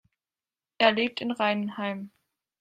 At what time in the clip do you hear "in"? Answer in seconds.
1.21-1.29